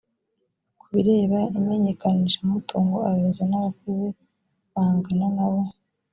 [0.79, 4.07] ku bireba imenyekanishamutungo abayobozi n abakozi
[4.73, 5.61] bangana nabo